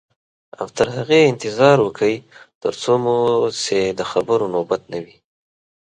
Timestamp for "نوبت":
4.55-4.81